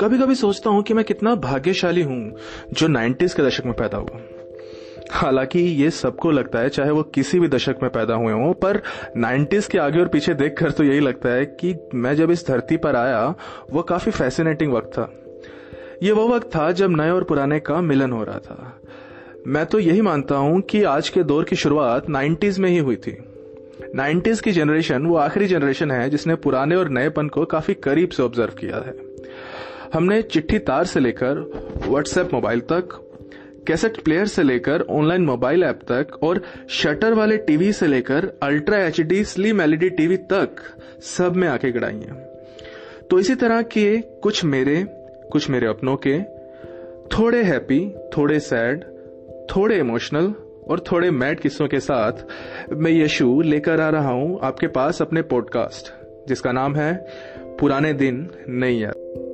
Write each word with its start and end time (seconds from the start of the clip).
कभी 0.00 0.18
कभी 0.18 0.34
सोचता 0.34 0.70
हूँ 0.70 0.82
कि 0.82 0.94
मैं 0.94 1.04
कितना 1.04 1.34
भाग्यशाली 1.34 2.02
हूँ, 2.02 2.32
जो 2.72 2.88
90s 2.88 3.34
के 3.34 3.42
दशक 3.42 3.64
में 3.64 3.74
पैदा 3.74 3.98
हुआ। 3.98 4.20
हालाँकि 5.10 5.58
ये 5.58 5.90
सबको 5.90 6.30
लगता 6.30 6.58
है, 6.58 6.68
चाहे 6.68 6.90
वो 6.90 7.02
किसी 7.02 7.40
भी 7.40 7.48
दशक 7.48 7.76
में 7.82 7.92
पैदा 7.92 8.14
हुए 8.14 8.32
हों, 8.32 8.52
पर 8.52 8.82
90s 9.18 9.66
के 9.66 9.78
आगे 9.78 10.00
और 10.00 10.08
पीछे 10.08 10.34
देखकर 10.34 10.70
तो 10.70 10.84
यही 10.84 11.00
लगता 11.00 11.28
है 11.28 11.44
कि 11.44 11.74
मैं 11.94 12.16
जब 12.16 12.30
इस 12.30 12.48
धरती 12.48 12.76
पर 12.76 12.96
आया, 12.96 13.34
वो 13.72 13.82
काफ़ी 13.82 14.12
फैसिनेटिंग 14.12 14.72
वक्त 14.72 14.88
था। 14.88 15.12
ये 16.02 16.12
वो 16.12 16.28
वक्त 16.28 16.46
था 16.46 16.72
जब 16.72 16.90
नए 16.90 17.10
और 17.10 17.24
पुराने 17.24 17.60
का 17.60 17.80
मिलन 17.80 18.12
हो 18.12 18.24
रहा 18.24 18.38
था। 18.38 18.80
मैं 19.46 19.66
तो 19.66 19.78
यही 19.78 20.00
मानता 20.00 20.36
हूँ 20.36 20.60
कि 20.60 20.82
आज 20.82 21.08
के 21.08 21.22
दौर 21.22 21.44
की 21.44 21.56
शुरुआत 21.56 22.06
90s 22.10 22.58
में 22.58 22.70
ही 22.70 22.78
हुई 22.78 22.96
थी। 22.96 23.18
90s 23.96 24.40
की 24.40 24.52
जनरेशन 24.52 25.06
वो 25.06 25.16
आखिरी 25.16 25.46
जनरेशन 25.46 25.90
है 25.90 26.10
जिसने 26.10 26.34
पुराने 26.34 26.74
और 26.74 26.88
नएपन 26.88 27.28
को 27.28 27.44
काफ़ी 27.44 27.74
करीब 27.74 28.08
से 28.08 28.22
ऑब्ज़र्व 28.22 28.52
किया 28.52 28.76
है। 28.76 29.07
हमने 29.94 30.22
चिट्ठी 30.22 30.58
तार 30.58 30.84
से 30.84 31.00
लेकर 31.00 31.38
व्हाट्सएप 31.88 32.30
मोबाइल 32.34 32.60
तक, 32.60 32.88
कैसेट 33.66 34.00
प्लेयर 34.04 34.26
से 34.26 34.42
लेकर 34.42 34.80
ऑनलाइन 34.80 35.22
मोबाइल 35.22 35.62
ऐप 35.64 35.80
तक 35.90 36.18
और 36.22 36.42
शटर 36.68 37.14
वाले 37.14 37.36
टीवी 37.36 37.72
से 37.72 37.86
लेकर 37.86 38.38
ultra 38.42 38.78
H 38.78 39.00
D 39.00 39.24
slim 39.24 39.60
LED 39.60 39.90
TV 39.90 40.16
तक 40.16 40.50
सब 41.02 41.36
में 41.36 41.48
आके 41.48 41.70
गड़ाई 41.70 41.94
हैं। 41.94 42.24
तो 43.10 43.18
इसी 43.18 43.34
तरह 43.34 43.62
के 43.62 44.00
कुछ 44.00 44.44
मेरे 44.44 44.86
कुछ 45.32 45.50
मेरे 45.50 45.66
अपनों 45.66 45.96
के, 45.96 46.22
थोड़े 47.18 47.42
हैप्पी 47.42 47.94
थोड़े 48.16 48.40
सैड 48.40 48.84
थोड़े 49.56 49.78
इमोशनल 49.78 50.34
और 50.68 50.80
थोड़े 50.80 51.10
मैड 51.10 51.40
किस्सों 51.40 51.68
के 51.68 51.80
साथ 51.80 52.12
मैं 52.72 52.90
ये 52.90 53.04
यशु 53.04 53.40
लेकर 53.40 53.80
आ 53.80 53.88
रहा 53.88 54.10
हूँ 54.10 54.40
आपके 54.42 54.66
पास 54.66 55.02
अपने 55.02 55.22
पॉडकास्ट 55.22 55.92
जिसका 56.28 56.52
नाम 56.52 56.76
है 56.76 57.06
पुराने 57.60 57.92
दिन 57.92 58.30
नहीं 58.48 58.80
याद। 58.80 59.27